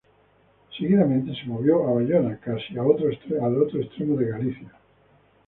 [0.75, 3.11] Seguidamente se movió a Bayona, casi al otro
[3.79, 4.71] extremo de Galicia.